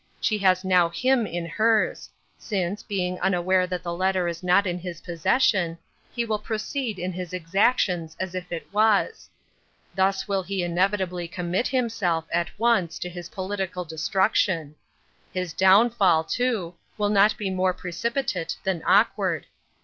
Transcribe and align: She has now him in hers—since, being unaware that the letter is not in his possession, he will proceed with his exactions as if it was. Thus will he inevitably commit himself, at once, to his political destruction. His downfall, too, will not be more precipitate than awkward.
She 0.19 0.39
has 0.39 0.63
now 0.65 0.89
him 0.89 1.27
in 1.27 1.45
hers—since, 1.45 2.81
being 2.81 3.19
unaware 3.19 3.67
that 3.67 3.83
the 3.83 3.93
letter 3.93 4.27
is 4.27 4.41
not 4.41 4.65
in 4.65 4.79
his 4.79 4.99
possession, 5.01 5.77
he 6.11 6.25
will 6.25 6.39
proceed 6.39 6.97
with 6.97 7.13
his 7.13 7.33
exactions 7.33 8.17
as 8.19 8.33
if 8.33 8.51
it 8.51 8.65
was. 8.73 9.29
Thus 9.93 10.27
will 10.27 10.41
he 10.41 10.63
inevitably 10.63 11.27
commit 11.27 11.67
himself, 11.67 12.25
at 12.33 12.49
once, 12.57 12.97
to 12.97 13.09
his 13.09 13.29
political 13.29 13.85
destruction. 13.85 14.73
His 15.31 15.53
downfall, 15.53 16.23
too, 16.23 16.73
will 16.97 17.09
not 17.09 17.37
be 17.37 17.51
more 17.51 17.71
precipitate 17.71 18.57
than 18.63 18.81
awkward. 18.87 19.45